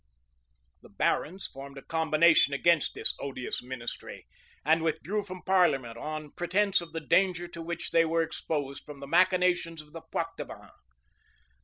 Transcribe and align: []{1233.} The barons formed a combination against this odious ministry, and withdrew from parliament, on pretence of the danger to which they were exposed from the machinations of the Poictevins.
[]{1233.} 0.81 0.87
The 1.21 1.29
barons 1.29 1.45
formed 1.47 1.77
a 1.77 1.83
combination 1.83 2.55
against 2.55 2.95
this 2.95 3.13
odious 3.19 3.61
ministry, 3.61 4.25
and 4.65 4.81
withdrew 4.81 5.21
from 5.21 5.43
parliament, 5.43 5.95
on 5.95 6.31
pretence 6.31 6.81
of 6.81 6.91
the 6.91 7.01
danger 7.01 7.47
to 7.49 7.61
which 7.61 7.91
they 7.91 8.03
were 8.03 8.23
exposed 8.23 8.83
from 8.83 8.97
the 8.97 9.05
machinations 9.05 9.79
of 9.79 9.93
the 9.93 10.01
Poictevins. 10.01 10.71